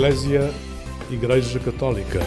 [0.00, 0.50] Eclésia
[1.10, 2.20] Igreja Católica.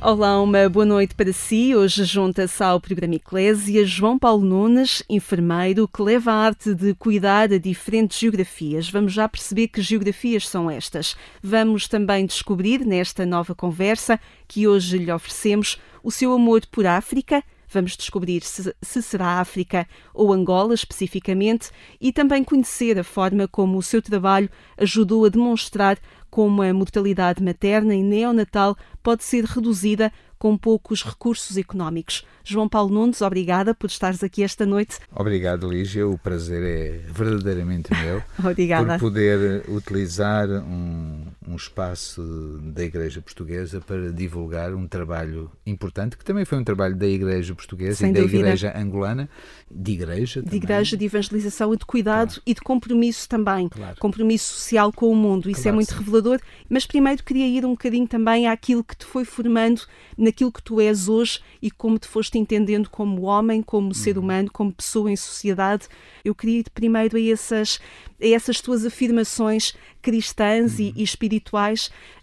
[0.00, 1.76] Olá, uma boa noite para si.
[1.76, 7.52] Hoje junta-se ao programa Eclésia João Paulo Nunes, enfermeiro, que leva a arte de cuidar
[7.52, 8.88] a diferentes geografias.
[8.88, 11.14] Vamos já perceber que geografias são estas.
[11.42, 17.44] Vamos também descobrir nesta nova conversa que hoje lhe oferecemos o seu amor por África,
[17.72, 23.78] Vamos descobrir se, se será África ou Angola especificamente e também conhecer a forma como
[23.78, 25.98] o seu trabalho ajudou a demonstrar
[26.30, 32.26] como a mortalidade materna e neonatal pode ser reduzida com poucos recursos económicos.
[32.42, 34.98] João Paulo Nunes, obrigada por estares aqui esta noite.
[35.14, 36.08] Obrigado, Lígia.
[36.08, 38.20] O prazer é verdadeiramente meu.
[38.50, 38.98] obrigada.
[38.98, 41.21] Por poder utilizar um,
[41.52, 42.22] um espaço
[42.62, 47.54] da Igreja Portuguesa para divulgar um trabalho importante, que também foi um trabalho da Igreja
[47.54, 48.32] Portuguesa Sem e dúvida.
[48.32, 49.28] da Igreja Angolana,
[49.70, 50.50] de Igreja também.
[50.58, 52.42] De Igreja, de evangelização e de cuidado claro.
[52.46, 53.68] e de compromisso também.
[53.68, 53.96] Claro.
[53.98, 55.50] Compromisso social com o mundo.
[55.50, 55.98] Isso é claro, é muito sim.
[55.98, 56.40] revelador.
[56.68, 59.82] Mas primeiro queria ir um bocadinho também àquilo que te foi formando
[60.16, 64.24] naquilo que tu és hoje e como te foste entendendo como homem, como ser uhum.
[64.24, 65.86] humano, como pessoa em sociedade.
[66.24, 67.78] Eu queria ir primeiro a essas,
[68.20, 70.86] a essas tuas afirmações cristãs uhum.
[70.86, 71.41] e, e, espirituais.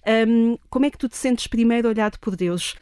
[0.08, 2.76] Um, como é que tu te sentes primeiro olhado por Deus?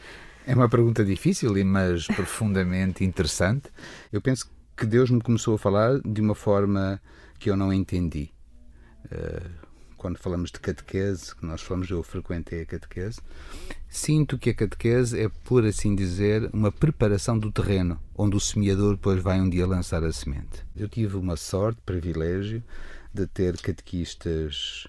[0.45, 3.69] É uma pergunta difícil, mas profundamente interessante.
[4.11, 7.01] Eu penso que Deus me começou a falar de uma forma
[7.39, 8.29] que eu não entendi.
[9.05, 13.19] Uh, quando falamos de catequese, que nós falamos, eu frequentei a catequese,
[13.89, 18.95] sinto que a catequese é, por assim dizer, uma preparação do terreno, onde o semeador
[18.95, 20.65] depois vai um dia lançar a semente.
[20.75, 22.63] Eu tive uma sorte, privilégio,
[23.13, 24.87] de ter catequistas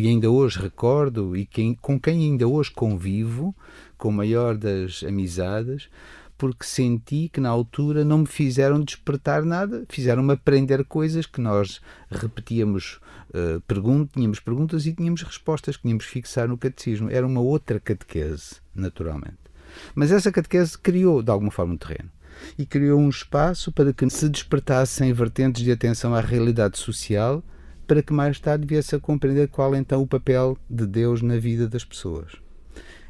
[0.00, 3.54] que ainda hoje recordo e quem, com quem ainda hoje convivo,
[3.98, 5.90] com a maior das amizades,
[6.38, 11.82] porque senti que na altura não me fizeram despertar nada, fizeram-me aprender coisas que nós
[12.10, 13.00] repetíamos,
[13.34, 17.10] uh, tínhamos perguntas e tínhamos respostas que tínhamos fixar no catecismo.
[17.10, 19.36] Era uma outra catequese, naturalmente.
[19.94, 22.10] Mas essa catequese criou, de alguma forma, um terreno.
[22.58, 27.44] E criou um espaço para que se despertassem vertentes de atenção à realidade social,
[27.92, 31.68] para que mais tarde viesse a compreender qual então o papel de Deus na vida
[31.68, 32.32] das pessoas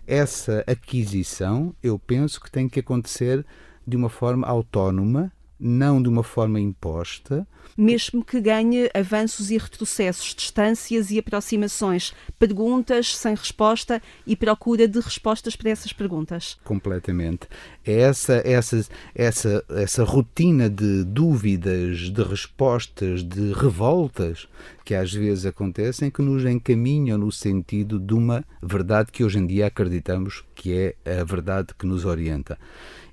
[0.04, 3.46] essa aquisição, eu penso que tem que acontecer
[3.86, 5.32] de uma forma autónoma,
[5.62, 7.46] não de uma forma imposta.
[7.76, 14.98] Mesmo que ganhe avanços e retrocessos, distâncias e aproximações, perguntas sem resposta e procura de
[14.98, 16.58] respostas para essas perguntas.
[16.64, 17.46] Completamente.
[17.84, 24.48] É essa, essa, essa, essa rotina de dúvidas, de respostas, de revoltas
[24.84, 29.46] que às vezes acontecem que nos encaminham no sentido de uma verdade que hoje em
[29.46, 30.72] dia acreditamos que
[31.04, 32.58] é a verdade que nos orienta.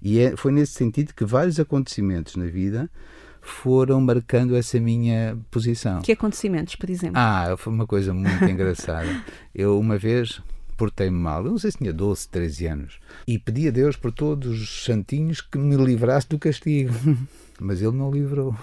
[0.02, 2.90] E é, foi nesse sentido que vários acontecimentos na vida
[3.42, 6.02] foram marcando essa minha posição.
[6.02, 7.18] Que acontecimentos, por exemplo?
[7.18, 9.24] Ah, foi uma coisa muito engraçada.
[9.54, 10.42] Eu, uma vez,
[10.80, 14.14] portei-me mal, eu não sei se tinha 12, 13 anos, e pedi a Deus por
[14.14, 16.94] todos os santinhos que me livrasse do castigo.
[17.60, 18.56] Mas ele não livrou.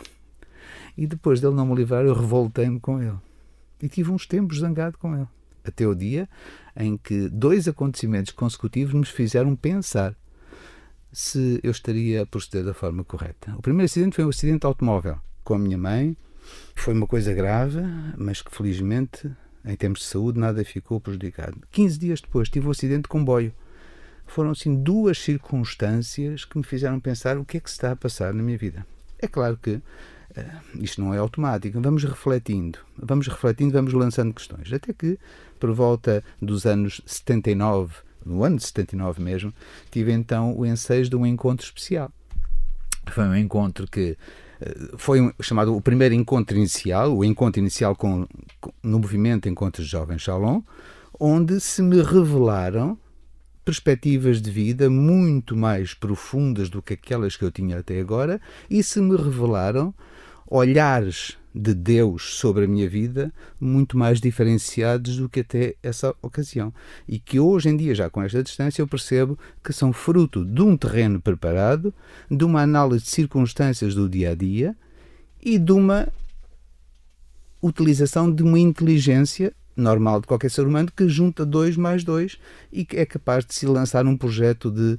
[0.97, 3.19] E depois dele não me livrar, eu revoltei-me com ele.
[3.83, 5.29] E tive uns tempos zangado com ele.
[5.63, 6.27] Até o dia
[6.75, 10.17] em que dois acontecimentos consecutivos me fizeram pensar
[11.13, 13.55] se eu estaria a proceder da forma correta.
[13.57, 16.17] O primeiro acidente foi um acidente automóvel com a minha mãe.
[16.75, 17.81] Foi uma coisa grave,
[18.17, 19.31] mas que felizmente,
[19.67, 21.59] em termos de saúde, nada ficou prejudicado.
[21.73, 23.53] 15 dias depois tive um acidente de comboio.
[24.27, 27.97] Foram assim duas circunstâncias que me fizeram pensar o que é que se está a
[27.97, 28.87] passar na minha vida.
[29.19, 29.83] É claro que uh,
[30.81, 31.81] isto não é automático.
[31.81, 34.73] Vamos refletindo, vamos refletindo, vamos lançando questões.
[34.73, 35.19] Até que,
[35.59, 37.95] por volta dos anos 79,
[38.25, 39.53] no ano de 79 mesmo,
[39.91, 42.11] tive então o ensejo de um encontro especial.
[43.09, 44.17] Foi um encontro que
[44.97, 48.27] foi um, chamado o primeiro encontro inicial, o encontro inicial com,
[48.61, 50.63] com, no movimento Encontros Jovens Shalom,
[51.19, 52.99] onde se me revelaram
[53.65, 58.83] perspectivas de vida muito mais profundas do que aquelas que eu tinha até agora e
[58.83, 59.93] se me revelaram
[60.47, 66.73] olhares de Deus sobre a minha vida muito mais diferenciados do que até essa ocasião.
[67.09, 70.61] E que hoje em dia, já com esta distância, eu percebo que são fruto de
[70.61, 71.95] um terreno preparado,
[72.31, 74.77] de uma análise de circunstâncias do dia a dia
[75.43, 76.09] e de uma
[77.63, 82.39] utilização de uma inteligência normal de qualquer ser humano que junta dois mais dois
[82.73, 84.99] e que é capaz de se lançar um projeto de,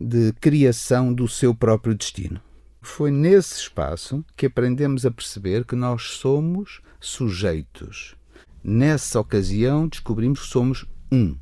[0.00, 2.40] de criação do seu próprio destino.
[2.80, 8.14] Foi nesse espaço que aprendemos a perceber que nós somos sujeitos.
[8.62, 11.36] Nessa ocasião, descobrimos que somos um,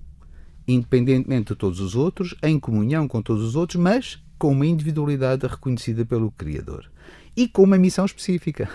[0.66, 5.46] independentemente de todos os outros, em comunhão com todos os outros, mas com uma individualidade
[5.46, 6.90] reconhecida pelo Criador.
[7.36, 8.68] e com uma missão específica.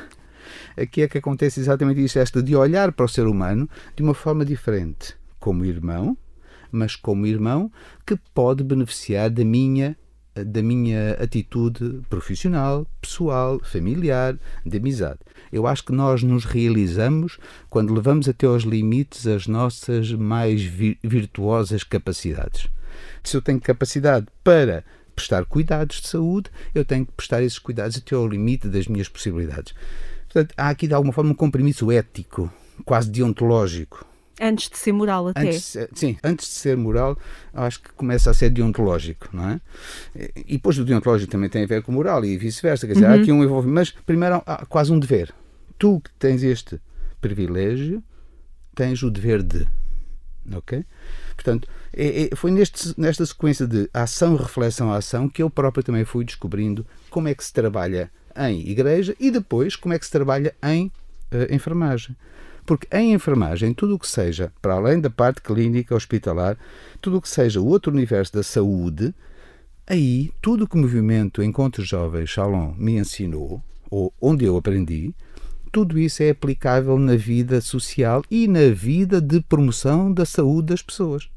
[0.78, 4.14] Aqui é que acontece exatamente isto, esta de olhar para o ser humano de uma
[4.14, 6.16] forma diferente, como irmão,
[6.72, 7.72] mas como irmão
[8.06, 9.98] que pode beneficiar da minha
[10.36, 15.20] da minha atitude profissional, pessoal, familiar, de amizade.
[15.52, 17.38] Eu acho que nós nos realizamos
[17.70, 22.70] quando levamos até aos limites as nossas mais virtuosas capacidades.
[23.24, 24.84] Se eu tenho capacidade para
[25.16, 29.10] prestar cuidados de saúde, eu tenho que prestar esses cuidados até ao limite das minhas
[29.10, 29.74] possibilidades.
[30.26, 32.52] Portanto, há aqui de alguma forma um compromisso ético,
[32.86, 34.06] quase deontológico,
[34.40, 35.42] Antes de ser moral, até.
[35.42, 37.18] Antes, sim, antes de ser moral,
[37.54, 39.62] acho que começa a ser deontológico, não é?
[40.36, 42.88] E depois do deontológico também tem a ver com moral e vice-versa.
[42.88, 43.12] Quer dizer, uhum.
[43.12, 43.76] há aqui um envolvimento.
[43.76, 45.34] Mas primeiro há quase um dever.
[45.78, 46.80] Tu que tens este
[47.20, 48.04] privilégio,
[48.76, 49.68] tens o dever de.
[50.54, 50.84] Ok?
[51.36, 56.06] Portanto, é, é, foi neste, nesta sequência de ação, reflexão, ação que eu próprio também
[56.06, 60.12] fui descobrindo como é que se trabalha em igreja e depois como é que se
[60.12, 60.88] trabalha em
[61.32, 62.16] uh, enfermagem.
[62.66, 66.58] Porque em enfermagem, tudo o que seja, para além da parte clínica, hospitalar,
[67.02, 69.14] tudo o que seja o outro universo da saúde,
[69.88, 75.14] aí tudo o que o movimento Encontros Jovens Shalom me ensinou, ou onde eu aprendi,
[75.72, 80.82] tudo isso é aplicável na vida social e na vida de promoção da saúde das
[80.82, 81.30] pessoas.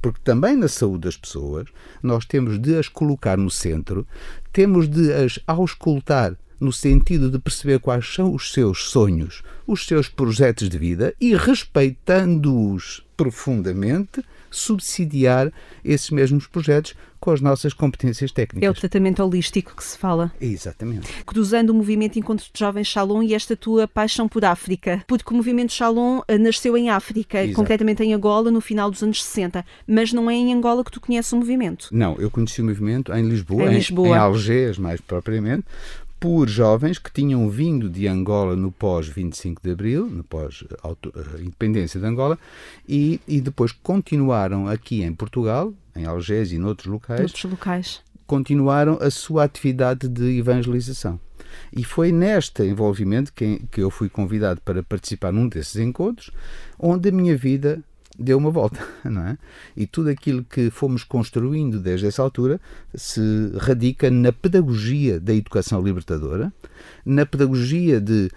[0.00, 1.68] Porque também na saúde das pessoas
[2.02, 4.06] nós temos de as colocar no centro,
[4.52, 10.08] temos de as auscultar no sentido de perceber quais são os seus sonhos, os seus
[10.08, 15.52] projetos de vida e, respeitando-os profundamente, subsidiar
[15.84, 18.66] esses mesmos projetos com as nossas competências técnicas.
[18.66, 20.32] É o tratamento holístico que se fala.
[20.40, 21.08] Exatamente.
[21.24, 25.36] Cruzando o movimento Encontro de Jovens Shalom e esta tua paixão por África, porque o
[25.36, 27.54] movimento Shalom eh, nasceu em África, Exato.
[27.56, 31.00] concretamente em Angola, no final dos anos 60, mas não é em Angola que tu
[31.00, 31.88] conheces o movimento.
[31.92, 34.08] Não, eu conheci o movimento em Lisboa, em, Lisboa.
[34.08, 35.64] em, em Algés mais propriamente,
[36.22, 42.38] por jovens que tinham vindo de Angola no pós-25 de Abril, no pós-independência de Angola,
[42.88, 48.98] e, e depois continuaram aqui em Portugal, em Algés e noutros locais, Outros locais, continuaram
[49.00, 51.18] a sua atividade de evangelização.
[51.76, 56.30] E foi neste envolvimento que, que eu fui convidado para participar num desses encontros,
[56.78, 57.82] onde a minha vida
[58.18, 59.38] deu uma volta, não é?
[59.76, 62.60] E tudo aquilo que fomos construindo desde essa altura
[62.94, 63.20] se
[63.58, 66.52] radica na pedagogia da educação libertadora,
[67.04, 68.30] na pedagogia de,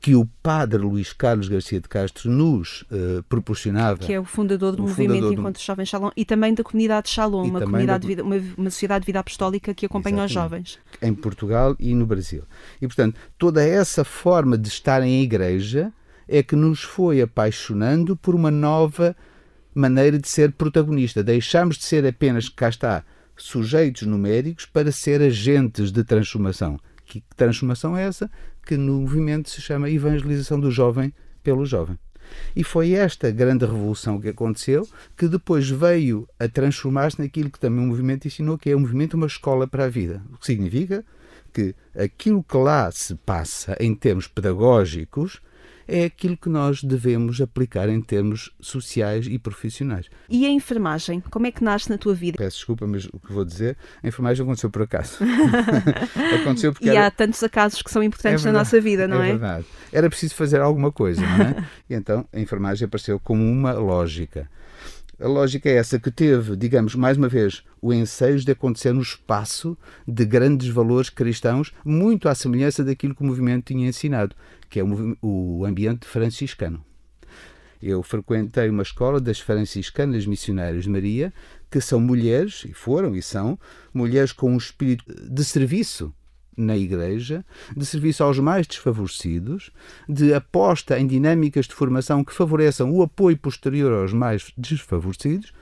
[0.00, 3.98] que o padre Luís Carlos Garcia de Castro nos uh, proporcionava.
[3.98, 5.62] Que é o fundador do o movimento fundador Enquanto do...
[5.62, 8.08] Jovens Shalom e também da comunidade Shalom, uma comunidade da...
[8.08, 10.28] vida, uma, uma, sociedade de vida apostólica que acompanha Exatamente.
[10.28, 10.78] os jovens.
[11.02, 12.42] Em Portugal e no Brasil.
[12.80, 15.92] E, portanto, toda essa forma de estar em igreja
[16.32, 19.14] é que nos foi apaixonando por uma nova
[19.74, 21.22] maneira de ser protagonista.
[21.22, 23.04] Deixamos de ser apenas, cá está,
[23.36, 26.80] sujeitos numéricos para ser agentes de transformação.
[27.04, 28.30] Que transformação é essa?
[28.64, 31.12] Que no movimento se chama evangelização do jovem
[31.42, 31.98] pelo jovem.
[32.56, 37.84] E foi esta grande revolução que aconteceu que depois veio a transformar-se naquilo que também
[37.84, 40.22] o movimento ensinou, que é o movimento uma escola para a vida.
[40.32, 41.04] O que significa
[41.52, 45.42] que aquilo que lá se passa em termos pedagógicos
[45.86, 50.06] é aquilo que nós devemos aplicar em termos sociais e profissionais.
[50.28, 52.38] E a enfermagem, como é que nasce na tua vida?
[52.38, 55.18] Peço desculpa, mas o que vou dizer, a enfermagem aconteceu por acaso.
[56.42, 57.06] aconteceu porque e era...
[57.06, 59.28] há tantos acasos que são importantes é na nossa vida, não é?
[59.28, 59.66] É verdade.
[59.92, 61.68] Era preciso fazer alguma coisa, não é?
[61.88, 64.48] e então a enfermagem apareceu como uma lógica.
[65.20, 69.02] A lógica é essa que teve, digamos, mais uma vez, o ensejo de acontecer no
[69.02, 69.76] espaço
[70.06, 74.34] de grandes valores cristãos, muito à semelhança daquilo que o movimento tinha ensinado,
[74.68, 76.84] que é o ambiente franciscano.
[77.80, 81.32] Eu frequentei uma escola das franciscanas missionárias de Maria,
[81.70, 83.58] que são mulheres, e foram e são,
[83.92, 86.12] mulheres com um espírito de serviço
[86.56, 87.44] na Igreja,
[87.76, 89.70] de serviço aos mais desfavorecidos,
[90.08, 95.52] de aposta em dinâmicas de formação que favoreçam o apoio posterior aos mais desfavorecidos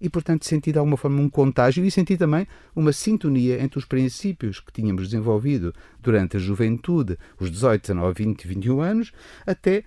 [0.00, 3.84] e, portanto, senti de alguma forma um contágio e senti também uma sintonia entre os
[3.84, 9.12] princípios que tínhamos desenvolvido durante a juventude, os 18, 19, 20 e 21 anos,
[9.46, 9.84] até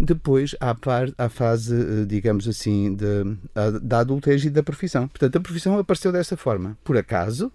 [0.00, 3.36] depois à, par, à fase, eh, digamos assim, de,
[3.82, 5.06] da adultez e da profissão.
[5.06, 6.76] Portanto, a profissão apareceu dessa forma.
[6.82, 7.52] Por acaso,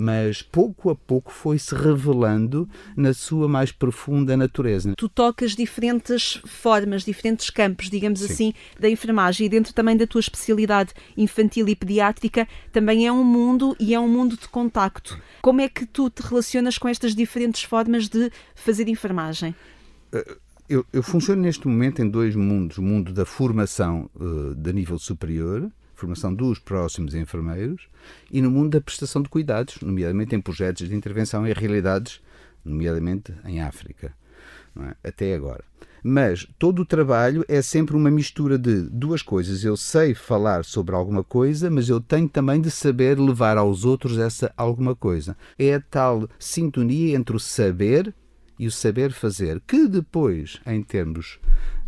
[0.00, 4.94] mas pouco a pouco foi-se revelando na sua mais profunda natureza.
[4.96, 8.32] Tu tocas diferentes formas, diferentes campos, digamos Sim.
[8.32, 13.22] assim, da enfermagem e dentro também da tua especialidade infantil e pediátrica também é um
[13.22, 15.20] mundo e é um mundo de contacto.
[15.42, 19.54] Como é que tu te relacionas com estas diferentes formas de fazer enfermagem?
[20.68, 24.98] Eu, eu funciono neste momento em dois mundos: o mundo da formação uh, de nível
[24.98, 27.88] superior formação dos próximos enfermeiros
[28.30, 32.20] e no mundo da prestação de cuidados, nomeadamente em projetos de intervenção em realidades
[32.64, 34.14] nomeadamente em África,
[34.78, 35.08] é?
[35.08, 35.64] até agora.
[36.02, 39.62] Mas todo o trabalho é sempre uma mistura de duas coisas.
[39.62, 44.16] Eu sei falar sobre alguma coisa, mas eu tenho também de saber levar aos outros
[44.16, 45.36] essa alguma coisa.
[45.58, 48.14] É a tal sintonia entre o saber
[48.58, 51.38] e o saber fazer, que depois, em termos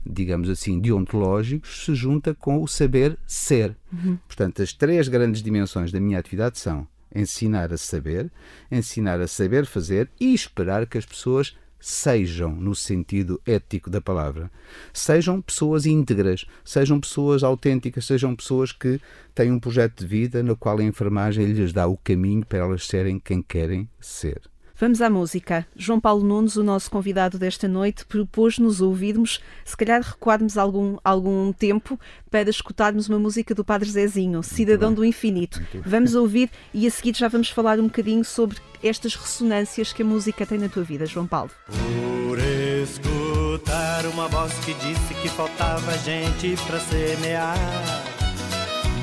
[0.05, 3.77] digamos assim, deontológicos, se junta com o saber ser.
[3.93, 4.19] Uhum.
[4.27, 8.31] Portanto, as três grandes dimensões da minha atividade são ensinar a saber,
[8.71, 14.51] ensinar a saber fazer e esperar que as pessoas sejam, no sentido ético da palavra,
[14.93, 19.01] sejam pessoas íntegras, sejam pessoas autênticas, sejam pessoas que
[19.35, 22.87] têm um projeto de vida no qual a enfermagem lhes dá o caminho para elas
[22.87, 24.41] serem quem querem ser.
[24.83, 25.65] Vamos à música.
[25.77, 31.53] João Paulo Nunes, o nosso convidado desta noite, propôs-nos ouvirmos, se calhar recuarmos algum, algum
[31.53, 31.97] tempo
[32.29, 35.63] para escutarmos uma música do Padre Zezinho, Cidadão do Infinito.
[35.87, 40.05] Vamos ouvir e a seguir já vamos falar um bocadinho sobre estas ressonâncias que a
[40.05, 41.53] música tem na tua vida, João Paulo.
[41.69, 47.57] Por escutar uma voz que disse que faltava gente para semear.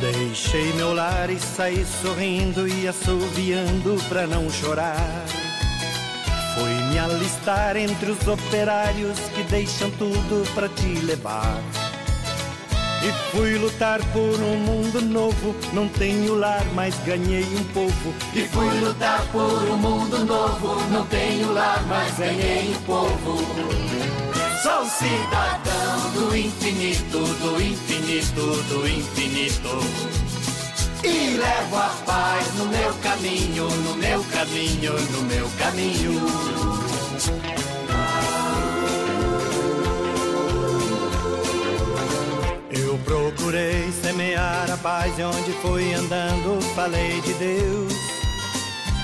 [0.01, 5.38] Deixei meu lar e saí sorrindo e assoviando pra não chorar.
[6.59, 11.57] Fui me alistar entre os operários que deixam tudo para te levar.
[13.01, 15.55] E fui lutar por um mundo novo.
[15.71, 18.13] Não tenho lar, mas ganhei um povo.
[18.33, 20.83] E fui lutar por um mundo novo.
[20.91, 23.37] Não tenho lar, mas ganhei um povo.
[24.61, 30.28] Sou cidadão do infinito, do infinito, do infinito.
[31.03, 36.11] E levo a paz no meu caminho, no meu caminho, no meu caminho.
[42.69, 47.93] Eu procurei semear a paz e onde fui andando falei de Deus.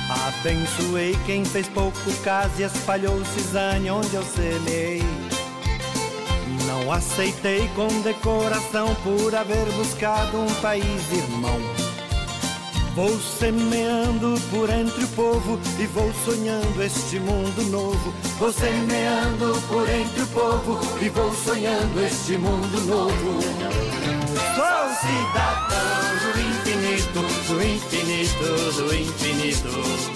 [0.10, 5.02] Abençoei quem fez pouco caso e espalhou cisane onde eu semei.
[6.68, 11.85] Não aceitei com decoração por haver buscado um país irmão.
[12.96, 18.14] Vou semeando por entre o povo e vou sonhando este mundo novo.
[18.40, 23.42] Vou semeando por entre o povo e vou sonhando este mundo novo.
[24.56, 25.76] Sou cidadão
[26.22, 28.48] do infinito, do infinito,
[28.78, 30.16] do infinito.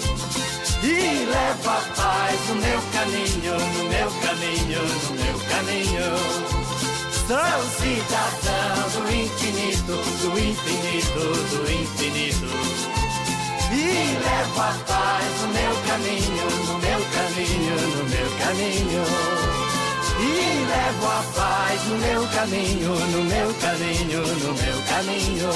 [0.82, 6.59] E levo a paz no meu caminho, no meu caminho, no meu caminho.
[7.30, 11.20] Sou cidadão do infinito, do infinito,
[11.54, 12.46] do infinito.
[13.70, 19.04] E levo a paz no meu caminho, no meu caminho, no meu caminho.
[20.18, 25.50] E levo a paz no meu caminho, no meu caminho, no meu caminho.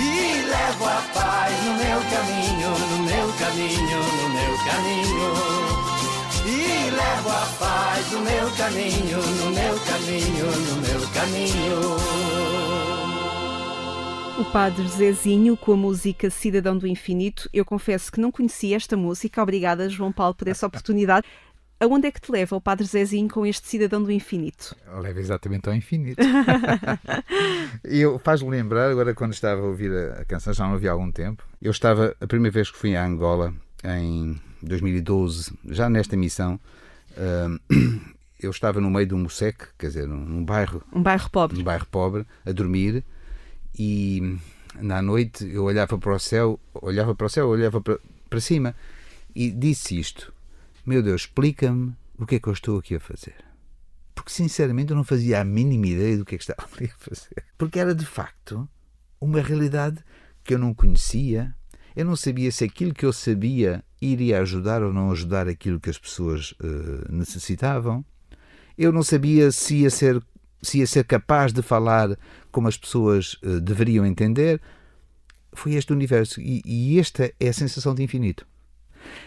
[0.00, 5.75] E levo a paz no meu caminho, no meu caminho, no meu caminho
[6.46, 11.96] e levo a paz no meu caminho, no meu caminho, no meu caminho.
[14.38, 17.48] O Padre Zezinho com a música Cidadão do Infinito.
[17.52, 19.42] Eu confesso que não conhecia esta música.
[19.42, 21.26] Obrigada, João Paulo, por essa oportunidade.
[21.80, 24.76] Aonde é que te leva o Padre Zezinho com este Cidadão do Infinito?
[25.00, 26.22] Leva exatamente ao infinito.
[27.84, 30.88] e eu faz-me lembrar, agora quando estava a ouvir a, a canção, já não ouvi
[30.88, 33.52] há algum tempo, eu estava, a primeira vez que fui a Angola,
[33.84, 36.60] em 2012, já nesta missão,
[38.40, 40.82] eu estava no meio de um moseque, quer dizer, num bairro.
[40.92, 41.60] Um bairro pobre.
[41.60, 43.04] Um bairro pobre, a dormir,
[43.78, 44.38] e
[44.80, 48.74] na noite eu olhava para o céu, olhava para o céu, olhava para, para cima
[49.34, 50.32] e disse isto:
[50.84, 53.36] Meu Deus, explica-me o que é que eu estou aqui a fazer.
[54.14, 56.98] Porque sinceramente eu não fazia a mínima ideia do que é que estava ali a
[56.98, 57.44] fazer.
[57.58, 58.68] Porque era de facto
[59.20, 59.98] uma realidade
[60.42, 61.54] que eu não conhecia,
[61.96, 65.88] eu não sabia se aquilo que eu sabia iria ajudar ou não ajudar aquilo que
[65.88, 68.04] as pessoas uh, necessitavam.
[68.76, 70.22] Eu não sabia se ia ser
[70.62, 72.18] se ia ser capaz de falar
[72.50, 74.60] como as pessoas uh, deveriam entender.
[75.54, 78.46] Foi este universo e, e esta é a sensação de infinito.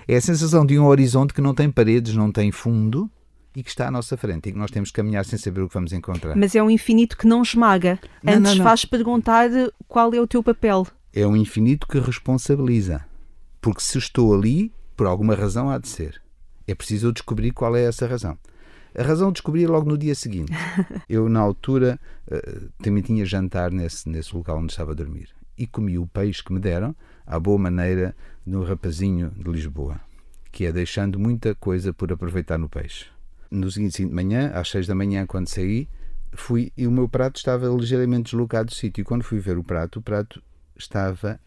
[0.08, 3.10] É a sensação de um horizonte que não tem paredes, não tem fundo,
[3.56, 5.68] e que está à nossa frente e que nós temos que caminhar sem saber o
[5.68, 6.36] que vamos encontrar.
[6.36, 7.98] Mas é um infinito que não esmaga.
[8.22, 8.64] Não, Antes não, não.
[8.64, 9.50] faz perguntar
[9.88, 13.06] qual é o teu papel é um infinito que responsabiliza.
[13.62, 16.22] Porque se estou ali, por alguma razão há de ser.
[16.68, 18.38] É preciso eu descobrir qual é essa razão.
[18.98, 20.52] A razão descobri logo no dia seguinte.
[21.08, 25.30] Eu, na altura, uh, também tinha jantar nesse, nesse lugar onde estava a dormir.
[25.58, 30.00] E comi o peixe que me deram, à boa maneira no rapazinho de Lisboa,
[30.52, 33.06] que é deixando muita coisa por aproveitar no peixe.
[33.52, 35.88] No seguinte de manhã, às seis da manhã, quando saí,
[36.34, 39.02] fui e o meu prato estava ligeiramente deslocado do sítio.
[39.02, 40.42] E quando fui ver o prato, o prato
[40.80, 41.40] estava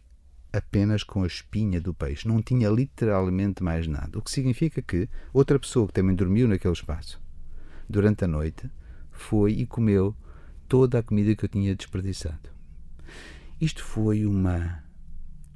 [0.53, 4.19] apenas com a espinha do peixe, não tinha literalmente mais nada.
[4.19, 7.21] O que significa que outra pessoa que também dormiu naquele espaço
[7.89, 8.71] durante a noite
[9.11, 10.15] foi e comeu
[10.69, 12.51] toda a comida que eu tinha desperdiçado.
[13.61, 14.83] Isto foi uma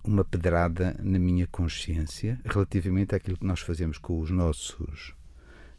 [0.05, 5.16] uma pedrada na minha consciência relativamente àquilo que nós fazemos com os nossos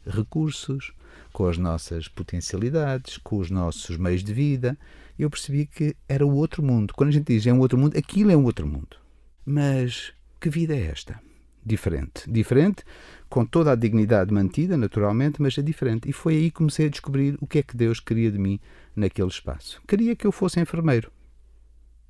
[0.06, 0.92] recursos,
[1.32, 4.76] com as nossas potencialidades, com os nossos meios de vida.
[5.18, 6.94] Eu percebi que era o outro mundo.
[6.94, 8.96] Quando a gente diz é um outro mundo, aquilo é um outro mundo.
[9.44, 11.20] Mas que vida é esta?
[11.64, 12.30] Diferente.
[12.30, 12.84] Diferente,
[13.28, 16.08] com toda a dignidade mantida, naturalmente, mas é diferente.
[16.08, 18.60] E foi aí que comecei a descobrir o que é que Deus queria de mim
[18.94, 19.80] naquele espaço.
[19.86, 21.10] Queria que eu fosse enfermeiro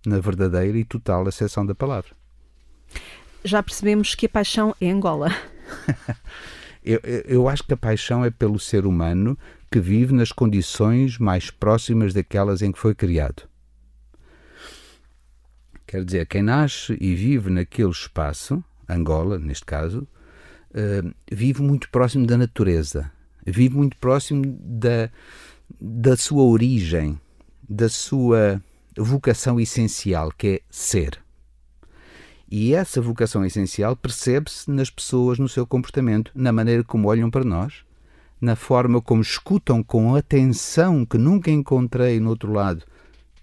[0.07, 2.11] na verdadeira e total acessão da palavra.
[3.45, 5.31] Já percebemos que a paixão é Angola.
[6.89, 9.39] eu, eu acho que a paixão é pelo ser humano
[9.71, 13.43] que vive nas condições mais próximas daquelas em que foi criado.
[15.87, 20.09] Quer dizer, quem nasce e vive naquele espaço, Angola, neste caso,
[20.71, 23.11] uh, vive muito próximo da natureza,
[23.47, 25.11] vive muito próximo da,
[25.79, 27.21] da sua origem,
[27.69, 28.63] da sua
[28.97, 31.19] vocação essencial, que é ser.
[32.51, 37.45] E essa vocação essencial percebe-se nas pessoas, no seu comportamento, na maneira como olham para
[37.45, 37.85] nós,
[38.41, 42.85] na forma como escutam com atenção que nunca encontrei no outro lado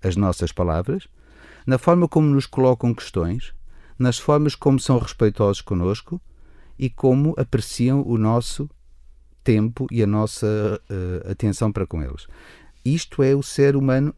[0.03, 1.07] as nossas palavras,
[1.67, 3.53] na forma como nos colocam questões,
[3.97, 6.19] nas formas como são respeitosos conosco
[6.77, 8.69] e como apreciam o nosso
[9.43, 12.27] tempo e a nossa uh, atenção para com eles.
[12.83, 14.13] Isto é o ser humano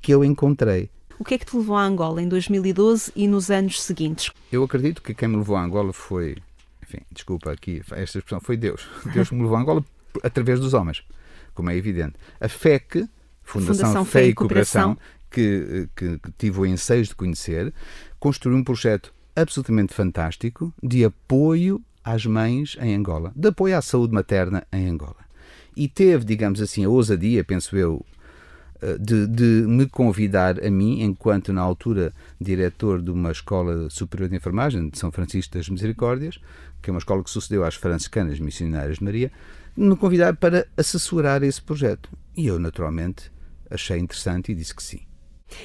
[0.00, 0.90] que eu encontrei.
[1.20, 4.32] O que é que te levou a Angola em 2012 e nos anos seguintes?
[4.50, 6.34] Eu acredito que quem me levou a Angola foi,
[6.82, 8.88] enfim, desculpa aqui esta expressão, foi Deus.
[9.12, 9.84] Deus me levou a Angola
[10.22, 11.04] através dos homens,
[11.54, 12.14] como é evidente.
[12.40, 13.06] A FEC,
[13.42, 14.96] Fundação, Fundação Fé e Cooperação,
[15.30, 17.70] que, que, que tive o ensejo de conhecer,
[18.18, 24.14] construiu um projeto absolutamente fantástico de apoio às mães em Angola, de apoio à saúde
[24.14, 25.16] materna em Angola.
[25.76, 28.02] E teve, digamos assim, a ousadia, penso eu,
[28.98, 34.36] de, de, me convidar a mim, enquanto na altura diretor de uma escola superior de
[34.36, 36.38] enfermagem de São Francisco das Misericórdias,
[36.82, 39.30] que é uma escola que sucedeu às franciscanas missionárias de Maria,
[39.76, 42.08] me convidar para assessorar esse projeto.
[42.36, 43.30] E eu, naturalmente,
[43.70, 45.00] achei interessante e disse que sim.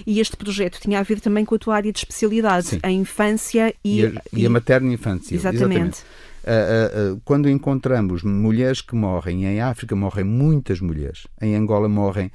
[0.05, 2.79] E este projeto tinha a ver também com a tua área de especialidade, Sim.
[2.81, 5.35] a infância e, e, a, e a materna infância.
[5.35, 5.63] Exatamente.
[5.65, 6.03] exatamente.
[6.43, 11.89] Uh, uh, uh, quando encontramos mulheres que morrem, em África morrem muitas mulheres, em Angola
[11.89, 12.31] morrem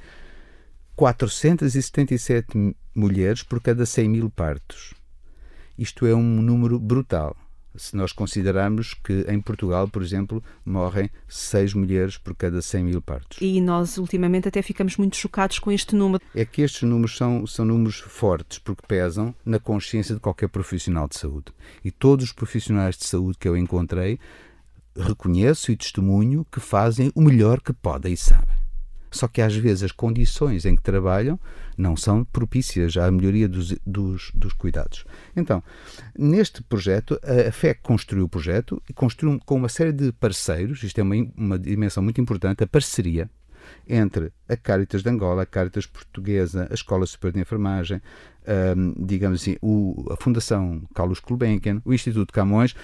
[0.95, 4.93] 477 mulheres por cada 100 mil partos.
[5.77, 7.35] Isto é um número brutal.
[7.75, 13.01] Se nós considerarmos que em Portugal, por exemplo, morrem 6 mulheres por cada 100 mil
[13.01, 13.37] partos.
[13.41, 16.21] E nós, ultimamente, até ficamos muito chocados com este número.
[16.35, 21.07] É que estes números são, são números fortes, porque pesam na consciência de qualquer profissional
[21.07, 21.53] de saúde.
[21.83, 24.19] E todos os profissionais de saúde que eu encontrei
[24.95, 28.60] reconheço e testemunho que fazem o melhor que podem e sabem.
[29.11, 31.37] Só que às vezes as condições em que trabalham
[31.77, 35.05] não são propícias à melhoria dos, dos, dos cuidados.
[35.35, 35.61] Então,
[36.17, 40.99] neste projeto, a FEC construiu o projeto e construiu com uma série de parceiros, isto
[40.99, 43.29] é uma, uma dimensão muito importante, a parceria
[43.87, 48.01] entre a Caritas de Angola, a Caritas Portuguesa, a Escola Superior de Enfermagem,
[48.77, 52.75] um, digamos assim, o, a Fundação Carlos Gulbenkian, o Instituto Camões,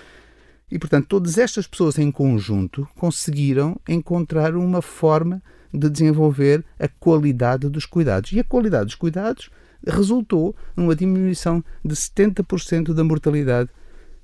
[0.69, 5.41] e, portanto, todas estas pessoas em conjunto conseguiram encontrar uma forma
[5.73, 8.31] de desenvolver a qualidade dos cuidados.
[8.31, 9.49] E a qualidade dos cuidados
[9.85, 13.69] resultou numa diminuição de 70% da mortalidade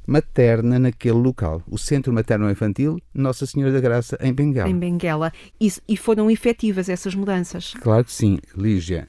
[0.06, 1.62] materna naquele local.
[1.70, 4.70] O Centro Materno Infantil Nossa Senhora da Graça, em Benguela.
[4.70, 5.32] Em Benguela.
[5.60, 7.74] E, e foram efetivas essas mudanças?
[7.82, 9.08] Claro que sim, Lígia.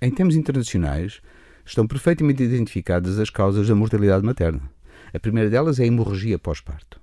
[0.00, 1.20] Em termos internacionais,
[1.64, 4.62] estão perfeitamente identificadas as causas da mortalidade materna.
[5.12, 7.00] A primeira delas é a hemorragia pós-parto.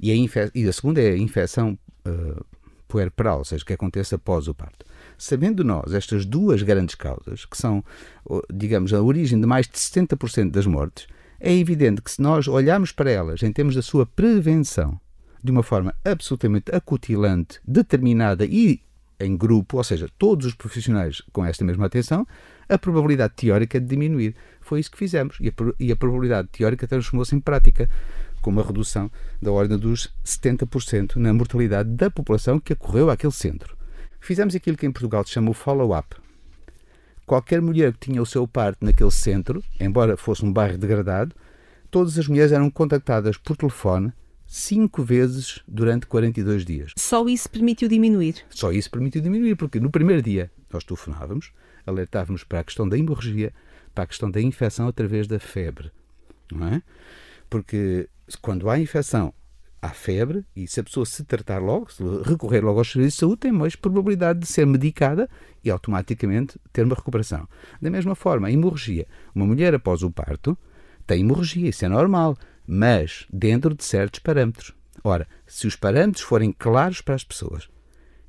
[0.00, 2.44] E, a e a segunda é a infecção uh,
[2.94, 4.86] puerperal, ou seja, que aconteça após o parto.
[5.18, 7.82] Sabendo nós estas duas grandes causas, que são,
[8.52, 11.08] digamos, a origem de mais de 70% das mortes,
[11.40, 15.00] é evidente que se nós olharmos para elas em termos da sua prevenção
[15.42, 18.80] de uma forma absolutamente acutilante, determinada e
[19.18, 22.24] em grupo, ou seja, todos os profissionais com esta mesma atenção,
[22.68, 24.36] a probabilidade teórica de diminuir.
[24.60, 27.90] Foi isso que fizemos e a, e a probabilidade teórica transformou-se em prática
[28.44, 33.74] com uma redução da ordem dos 70% na mortalidade da população que acorreu àquele centro.
[34.20, 36.14] Fizemos aquilo que em Portugal se chama o follow-up.
[37.24, 41.34] Qualquer mulher que tinha o seu parto naquele centro, embora fosse um bairro degradado,
[41.90, 44.12] todas as mulheres eram contactadas por telefone
[44.46, 46.92] cinco vezes durante 42 dias.
[46.98, 48.44] Só isso permitiu diminuir?
[48.50, 51.50] Só isso permitiu diminuir, porque no primeiro dia, nós telefonávamos,
[51.86, 53.54] alertávamos para a questão da hemorragia,
[53.94, 55.90] para a questão da infecção através da febre.
[56.52, 56.82] Não é?
[57.48, 58.06] Porque
[58.40, 59.32] quando há infecção,
[59.80, 63.20] há febre, e se a pessoa se tratar logo, se recorrer logo aos serviços de
[63.20, 65.28] saúde, tem mais probabilidade de ser medicada
[65.62, 67.46] e automaticamente ter uma recuperação.
[67.80, 69.06] Da mesma forma, a hemorragia.
[69.34, 70.56] Uma mulher após o parto
[71.06, 74.72] tem hemorragia, isso é normal, mas dentro de certos parâmetros.
[75.02, 77.68] Ora, se os parâmetros forem claros para as pessoas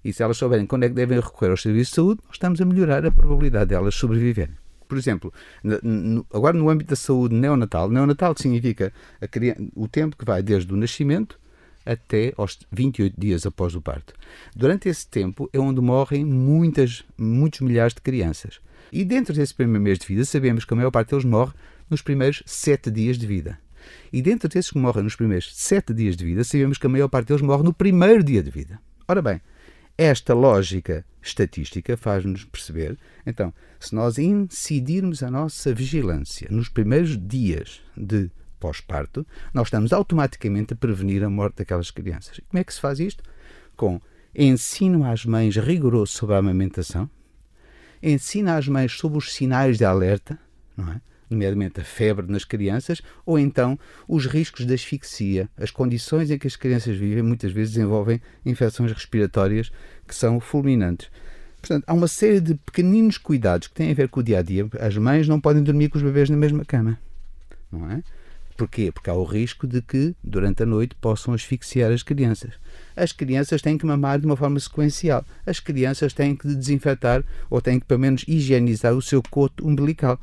[0.04, 2.60] e se elas souberem quando é que devem recorrer aos serviços de saúde, nós estamos
[2.60, 4.56] a melhorar a probabilidade delas sobreviverem.
[4.96, 5.34] Por exemplo,
[6.34, 8.94] agora no âmbito da saúde neonatal, neonatal significa
[9.30, 11.38] criança, o tempo que vai desde o nascimento
[11.86, 14.14] até aos 28 dias após o parto.
[14.56, 18.62] Durante esse tempo é onde morrem muitas, muitos milhares de crianças.
[18.90, 21.52] E dentro desse primeiro mês de vida, sabemos que a maior parte deles morre
[21.90, 23.60] nos primeiros sete dias de vida.
[24.14, 27.10] E dentro desses que morrem nos primeiros sete dias de vida, sabemos que a maior
[27.10, 28.80] parte deles morre no primeiro dia de vida.
[29.10, 29.42] Ora bem,
[29.98, 37.82] esta lógica estatística faz-nos perceber, então, se nós incidirmos a nossa vigilância nos primeiros dias
[37.96, 38.30] de
[38.60, 42.38] pós-parto, nós estamos automaticamente a prevenir a morte daquelas crianças.
[42.38, 43.24] E como é que se faz isto?
[43.76, 44.02] Com
[44.34, 47.10] ensino às mães rigoroso sobre a amamentação,
[48.02, 50.38] ensino às mães sobre os sinais de alerta,
[50.76, 51.02] não é?
[51.30, 55.50] Nomeadamente a febre nas crianças, ou então os riscos de asfixia.
[55.58, 59.72] As condições em que as crianças vivem muitas vezes desenvolvem infecções respiratórias
[60.08, 61.10] que são fulminantes.
[61.60, 64.42] Portanto, há uma série de pequeninos cuidados que têm a ver com o dia a
[64.44, 64.68] dia.
[64.80, 67.00] As mães não podem dormir com os bebês na mesma cama,
[67.72, 68.04] não é?
[68.58, 68.90] Porquê?
[68.90, 72.54] Porque há o risco de que, durante a noite, possam asfixiar as crianças.
[72.96, 75.26] As crianças têm que mamar de uma forma sequencial.
[75.46, 80.18] As crianças têm que desinfetar ou têm que, pelo menos, higienizar o seu coto umbilical.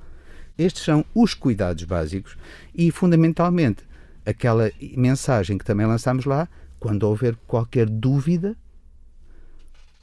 [0.62, 2.36] Estes são os cuidados básicos
[2.74, 3.84] e, fundamentalmente,
[4.24, 6.48] aquela mensagem que também lançamos lá,
[6.78, 8.56] quando houver qualquer dúvida,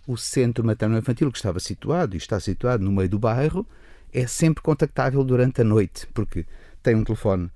[0.06, 3.66] o centro materno-infantil que estava situado e está situado no meio do bairro
[4.12, 6.46] é sempre contactável durante a noite, porque
[6.82, 7.50] tem um telefone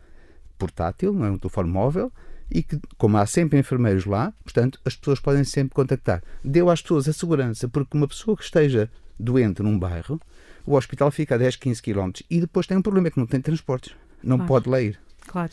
[0.57, 2.11] portátil, não é um telefone móvel,
[2.49, 6.23] e que, como há sempre enfermeiros lá, portanto, as pessoas podem sempre contactar.
[6.43, 8.89] Deu às pessoas a segurança, porque uma pessoa que esteja
[9.19, 10.21] doente num bairro
[10.65, 13.41] o hospital fica a 10, 15 km e depois tem um problema que não tem
[13.41, 14.47] transportes, não claro.
[14.47, 14.99] pode ler.
[15.27, 15.51] Claro.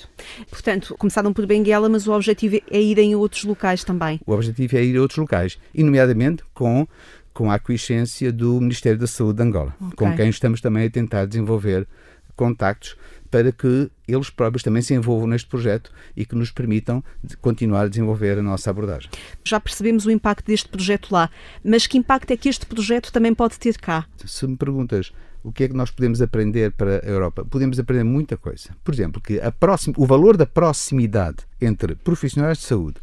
[0.51, 4.21] Portanto, começaram por Benguela, mas o objetivo é ir em outros locais também.
[4.27, 6.87] O objetivo é ir a outros locais, e nomeadamente com,
[7.33, 9.97] com a aquiescência do Ministério da Saúde de Angola, okay.
[9.97, 11.87] com quem estamos também a tentar desenvolver
[12.35, 12.97] contactos
[13.31, 17.03] para que eles próprios também se envolvam neste projeto e que nos permitam
[17.41, 19.11] continuar a desenvolver a nossa abordagem.
[19.45, 21.31] Já percebemos o impacto deste projeto lá,
[21.65, 24.07] mas que impacto é que este projeto também pode ter cá?
[24.25, 25.13] Se me perguntas
[25.43, 27.45] o que é que nós podemos aprender para a Europa?
[27.45, 28.71] Podemos aprender muita coisa.
[28.85, 32.97] Por exemplo, que a próxima, o valor da proximidade entre profissionais de saúde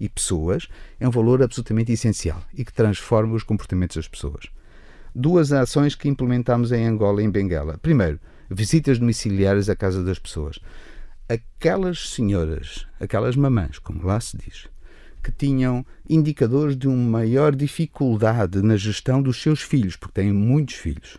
[0.00, 0.68] e pessoas
[0.98, 4.46] é um valor absolutamente essencial e que transforma os comportamentos das pessoas.
[5.14, 7.76] Duas ações que implementamos em Angola e em Benguela.
[7.78, 8.18] Primeiro,
[8.50, 10.58] visitas domiciliárias à casa das pessoas.
[11.28, 14.68] Aquelas senhoras, aquelas mamães, como lá se diz,
[15.22, 20.74] que tinham indicadores de uma maior dificuldade na gestão dos seus filhos, porque têm muitos
[20.74, 21.18] filhos,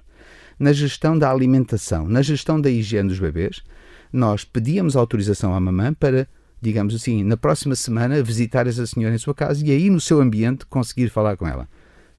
[0.59, 3.63] na gestão da alimentação, na gestão da higiene dos bebês,
[4.11, 6.27] nós pedíamos autorização à mamã para,
[6.61, 10.21] digamos assim, na próxima semana visitar essa senhora em sua casa e aí no seu
[10.21, 11.67] ambiente conseguir falar com ela.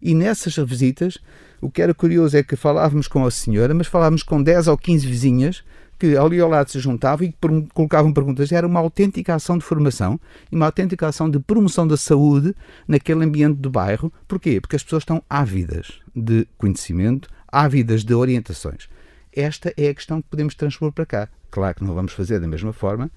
[0.01, 1.19] E nessas visitas,
[1.61, 4.77] o que era curioso é que falávamos com a senhora, mas falávamos com 10 ou
[4.77, 5.65] 15 vizinhas
[5.99, 7.35] que ali ao lado se juntavam e
[7.73, 8.53] colocavam perguntas.
[8.53, 12.55] Era uma autêntica ação de formação e uma autêntica ação de promoção da saúde
[12.87, 14.13] naquele ambiente do bairro.
[14.27, 14.61] Porquê?
[14.61, 18.89] Porque as pessoas estão ávidas de conhecimento, ávidas de orientações.
[19.33, 21.29] Esta é a questão que podemos transpor para cá.
[21.51, 23.11] Claro que não vamos fazer da mesma forma,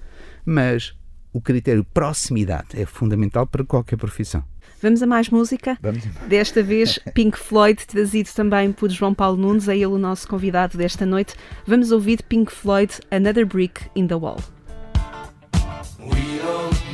[0.46, 0.96] mas
[1.34, 4.44] o critério proximidade é fundamental para qualquer profissão.
[4.82, 5.78] Vamos a mais música?
[5.82, 6.04] Vamos.
[6.28, 10.78] Desta vez Pink Floyd, trazido também por João Paulo Nunes, é ele o nosso convidado
[10.78, 11.34] desta noite.
[11.66, 14.38] Vamos ouvir Pink Floyd, Another Brick in the Wall.
[16.48, 16.87] control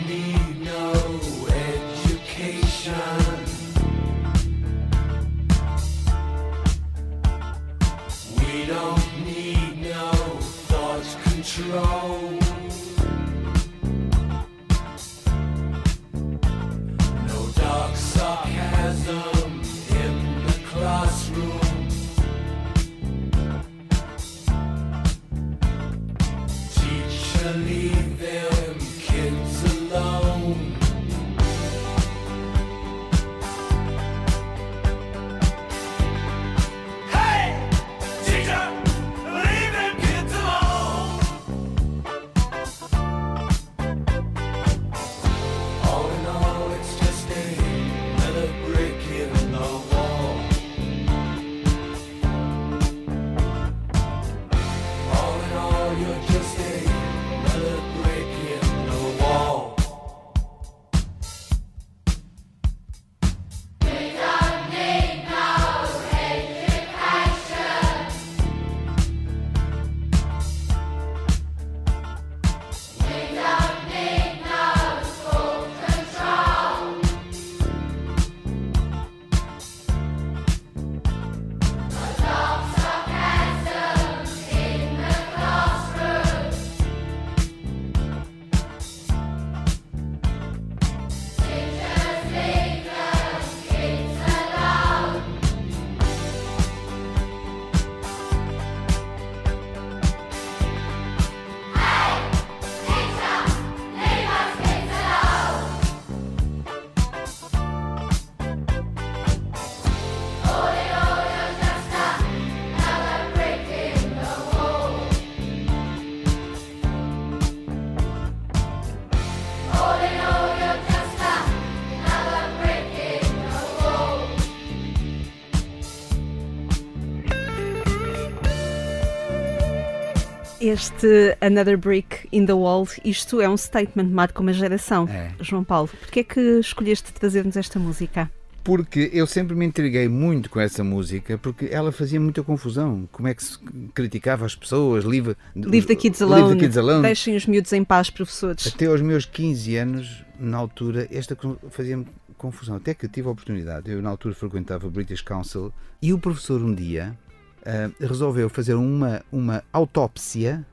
[130.74, 135.08] Este Another Brick in the Wall, isto é um statement, marca uma geração.
[135.08, 135.32] É.
[135.40, 138.32] João Paulo, porquê é que escolheste trazer-nos esta música?
[138.64, 143.08] Porque eu sempre me intriguei muito com essa música, porque ela fazia muita confusão.
[143.12, 143.60] Como é que se
[143.94, 145.06] criticava as pessoas?
[145.06, 146.42] Leave, Leave the Kids Alone.
[146.42, 147.02] Leave the kids alone.
[147.04, 148.66] Deixem os miúdos em paz, professores.
[148.66, 151.38] Até aos meus 15 anos, na altura, esta
[151.70, 152.78] fazia-me confusão.
[152.78, 156.62] Até que tive a oportunidade, eu na altura frequentava o British Council, e o professor
[156.62, 157.16] um dia
[157.64, 160.66] uh, resolveu fazer uma, uma autópsia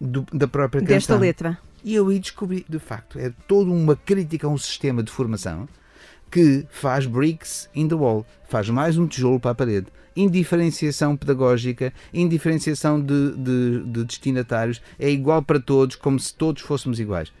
[0.00, 0.96] do, da própria canção.
[0.96, 1.58] Desta letra.
[1.84, 5.68] E eu aí descobri, de facto, é toda uma crítica a um sistema de formação
[6.30, 9.86] que faz bricks in the wall, faz mais um tijolo para a parede.
[10.16, 16.98] Indiferenciação pedagógica, indiferenciação de, de, de destinatários, é igual para todos, como se todos fôssemos
[16.98, 17.32] iguais.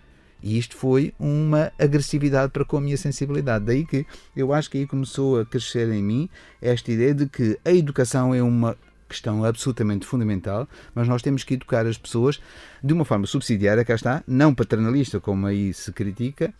[0.42, 3.64] E isto foi uma agressividade para com a minha sensibilidade.
[3.64, 6.28] Daí que eu acho que aí começou a crescer em mim
[6.60, 8.76] esta ideia de que a educação é uma
[9.08, 12.40] questão absolutamente fundamental, mas nós temos que educar as pessoas
[12.82, 16.52] de uma forma subsidiária, cá está, não paternalista, como aí se critica,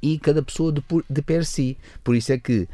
[0.00, 1.76] e cada pessoa de, de per si.
[2.02, 2.66] Por isso é que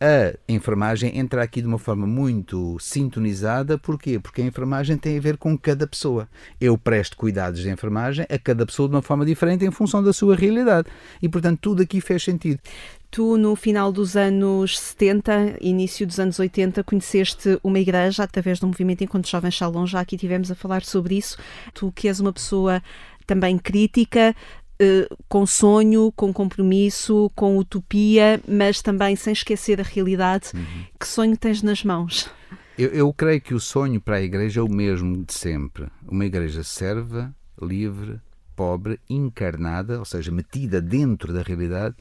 [0.00, 3.78] a enfermagem entra aqui de uma forma muito sintonizada.
[3.78, 4.18] Porquê?
[4.18, 6.28] Porque a enfermagem tem a ver com cada pessoa.
[6.60, 10.12] Eu presto cuidados de enfermagem a cada pessoa de uma forma diferente em função da
[10.12, 10.88] sua realidade.
[11.22, 12.60] E, portanto, tudo aqui fez sentido.
[13.10, 18.66] Tu, no final dos anos 70, início dos anos 80, conheceste uma igreja através do
[18.66, 19.86] movimento Encontro Jovens Shalom.
[19.86, 21.38] Já aqui tivemos a falar sobre isso.
[21.72, 22.82] Tu, que és uma pessoa
[23.26, 24.34] também crítica,
[24.80, 30.50] Uh, com sonho, com compromisso, com utopia, mas também sem esquecer a realidade.
[30.54, 30.84] Uhum.
[31.00, 32.30] Que sonho tens nas mãos?
[32.76, 35.86] Eu, eu, creio que o sonho para a igreja é o mesmo de sempre.
[36.06, 38.20] Uma igreja serva, livre,
[38.54, 41.96] pobre, encarnada, ou seja, metida dentro da realidade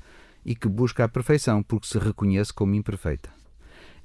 [0.46, 3.30] e que busca a perfeição porque se reconhece como imperfeita.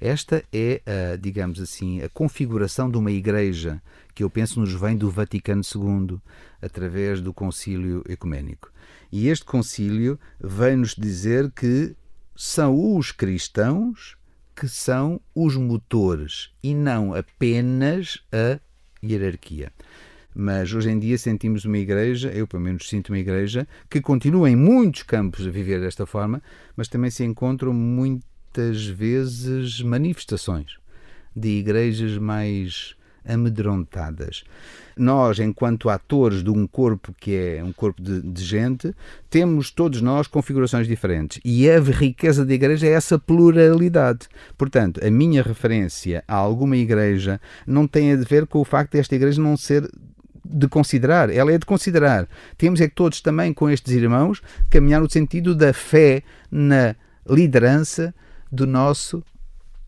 [0.01, 3.79] Esta é, a, digamos assim, a configuração de uma igreja
[4.15, 6.17] que eu penso nos vem do Vaticano II,
[6.59, 8.71] através do concílio ecuménico.
[9.11, 11.95] E este concílio vem-nos dizer que
[12.35, 14.17] são os cristãos
[14.55, 18.59] que são os motores e não apenas a
[19.03, 19.71] hierarquia.
[20.33, 24.49] Mas hoje em dia sentimos uma igreja, eu pelo menos sinto uma igreja, que continua
[24.49, 26.41] em muitos campos a viver desta forma,
[26.75, 30.77] mas também se encontram muito muitas vezes manifestações
[31.33, 34.43] de igrejas mais amedrontadas.
[34.97, 38.93] Nós, enquanto atores de um corpo que é um corpo de, de, gente,
[39.29, 41.39] temos todos nós configurações diferentes.
[41.45, 44.27] E a riqueza da igreja é essa pluralidade.
[44.57, 49.15] Portanto, a minha referência a alguma igreja não tem a ver com o facto desta
[49.15, 49.89] igreja não ser
[50.43, 52.27] de considerar, ela é de considerar.
[52.57, 56.95] Temos é que todos também, com estes irmãos, caminhar no sentido da fé na
[57.29, 58.13] liderança
[58.51, 59.23] do nosso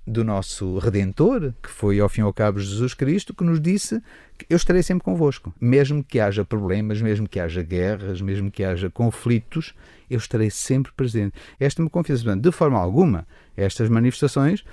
[0.06, 4.02] do nosso Redentor, que foi ao fim e ao cabo Jesus Cristo, que nos disse
[4.38, 5.54] que eu estarei sempre convosco.
[5.62, 9.74] Mesmo que haja problemas, mesmo que haja guerras, mesmo que haja conflitos,
[10.10, 11.36] eu estarei sempre presente.
[11.58, 12.36] Esta uma confiança.
[12.36, 14.66] De forma alguma, estas manifestações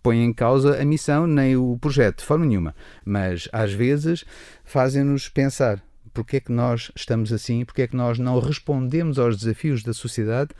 [0.00, 2.74] põem em causa a missão nem o projeto, de forma nenhuma.
[3.04, 4.24] Mas, às vezes,
[4.64, 5.82] fazem-nos pensar
[6.14, 9.92] porque é que nós estamos assim, porque é que nós não respondemos aos desafios da
[9.92, 10.50] sociedade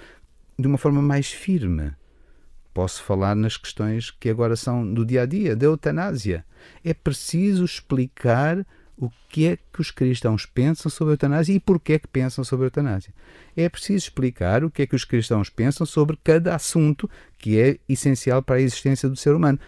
[0.58, 1.92] de uma forma mais firme
[2.72, 6.44] Posso falar nas questões que agora são do dia a dia, da eutanásia.
[6.84, 8.64] É preciso explicar
[8.96, 12.42] o que é que os cristãos pensam sobre a eutanásia e porquê é que pensam
[12.42, 13.14] sobre a eutanásia.
[13.56, 17.78] É preciso explicar o que é que os cristãos pensam sobre cada assunto que é
[17.88, 19.58] essencial para a existência do ser humano.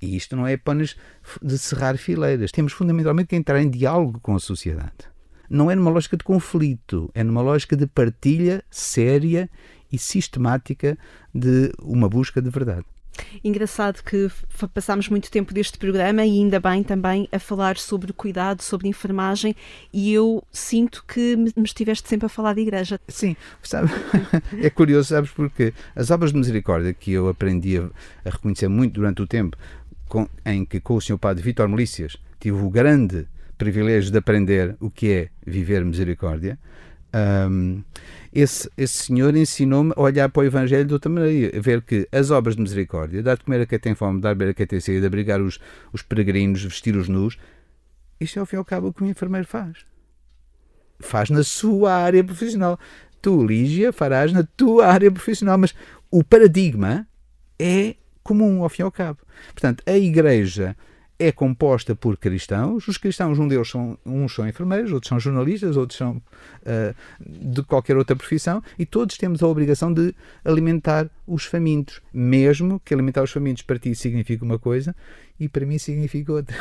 [0.00, 0.96] E isto não é apenas
[1.42, 2.52] de cerrar fileiras.
[2.52, 5.08] Temos fundamentalmente que entrar em diálogo com a sociedade.
[5.48, 9.48] Não é numa lógica de conflito, é numa lógica de partilha séria
[9.92, 10.98] e sistemática
[11.34, 12.84] de uma busca de verdade.
[13.42, 14.30] Engraçado que
[14.74, 19.54] passámos muito tempo deste programa e ainda bem também a falar sobre cuidado, sobre enfermagem
[19.92, 23.00] e eu sinto que me estiveste sempre a falar de igreja.
[23.08, 23.90] Sim, sabe,
[24.60, 27.88] é curioso, sabes, porque as obras de misericórdia que eu aprendi a,
[28.24, 29.56] a reconhecer muito durante o tempo
[30.08, 31.18] com, em que com o Sr.
[31.18, 36.58] Padre Vítor Melícias tive o grande privilégio de aprender o que é viver misericórdia,
[37.14, 37.82] um,
[38.32, 42.30] esse, esse senhor ensinou-me a olhar para o Evangelho de outra maneira, ver que as
[42.30, 44.80] obras de misericórdia, dar de comer a quem tem fome, dar beber a quem tem
[44.80, 45.58] sede, abrigar os,
[45.92, 47.38] os peregrinos, vestir os nus,
[48.20, 49.78] isto é ao fim e ao cabo o que o enfermeiro faz.
[50.98, 52.78] Faz na sua área profissional.
[53.20, 55.74] Tu, Lígia, farás na tua área profissional, mas
[56.10, 57.06] o paradigma
[57.58, 59.20] é comum ao fim e ao cabo.
[59.52, 60.76] Portanto, a Igreja
[61.18, 62.86] é composta por cristãos.
[62.88, 67.62] Os cristãos, um deles são, uns são enfermeiros, outros são jornalistas, outros são uh, de
[67.62, 73.22] qualquer outra profissão, e todos temos a obrigação de alimentar os famintos, mesmo que alimentar
[73.22, 74.94] os famintos para ti signifique uma coisa
[75.38, 76.56] e para mim significa outra.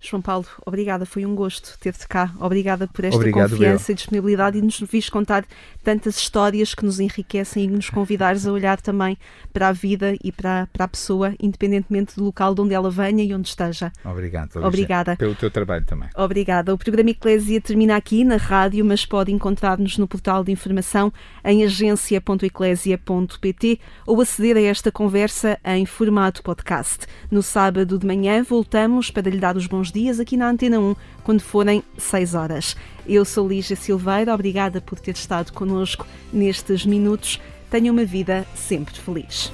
[0.00, 2.34] João Paulo, obrigada, foi um gosto ter-te cá.
[2.40, 5.44] Obrigada por esta Obrigado, confiança e disponibilidade e nos vis contar
[5.84, 9.16] tantas histórias que nos enriquecem e nos convidares a olhar também
[9.52, 13.22] para a vida e para, para a pessoa, independentemente do local de onde ela venha
[13.22, 13.92] e onde esteja.
[14.04, 15.16] Obrigado, Alicia, Obrigada.
[15.16, 16.08] Pelo teu trabalho também.
[16.16, 16.74] Obrigada.
[16.74, 21.12] O programa Eclésia termina aqui na rádio, mas pode encontrar-nos no portal de informação
[21.44, 27.06] em agência.eclésia.pt ou aceder a esta conversa em formato podcast.
[27.30, 30.94] No sábado de manhã voltamos para lhe dar os bons dias aqui na Antena 1,
[31.24, 32.76] quando forem 6 horas.
[33.06, 37.40] Eu sou Lígia Silveira, obrigada por ter estado connosco nestes minutos.
[37.70, 39.50] Tenha uma vida sempre feliz.